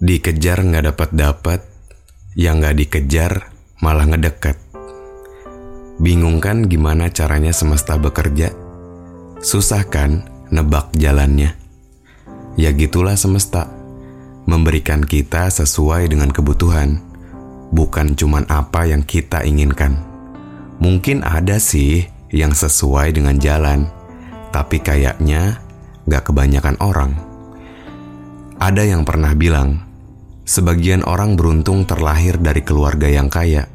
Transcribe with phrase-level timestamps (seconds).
[0.00, 1.60] Dikejar nggak dapat dapat,
[2.32, 3.52] yang nggak dikejar
[3.84, 4.56] malah ngedeket.
[6.00, 8.48] Bingung kan gimana caranya semesta bekerja?
[9.44, 11.52] Susah kan nebak jalannya?
[12.56, 13.68] Ya gitulah semesta,
[14.48, 17.04] memberikan kita sesuai dengan kebutuhan,
[17.68, 20.00] bukan cuman apa yang kita inginkan.
[20.80, 23.84] Mungkin ada sih yang sesuai dengan jalan,
[24.48, 25.60] tapi kayaknya
[26.08, 27.12] gak kebanyakan orang.
[28.56, 29.89] Ada yang pernah bilang,
[30.44, 33.66] sebagian orang beruntung terlahir dari keluarga yang kaya,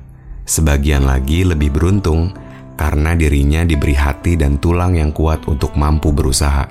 [0.46, 2.34] sebagian lagi lebih beruntung
[2.76, 6.68] karena dirinya diberi hati dan tulang yang kuat untuk mampu berusaha.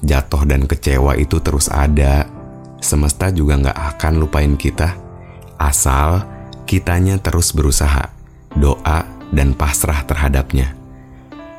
[0.00, 2.26] Jatuh dan kecewa itu terus ada,
[2.78, 4.94] semesta juga gak akan lupain kita,
[5.58, 6.24] asal
[6.64, 8.12] kitanya terus berusaha,
[8.54, 10.72] doa, dan pasrah terhadapnya.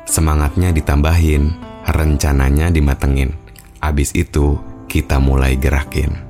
[0.08, 1.54] Semangatnya ditambahin,
[1.86, 3.36] rencananya dimatengin.
[3.78, 4.58] Abis itu,
[4.90, 6.29] kita mulai gerakin.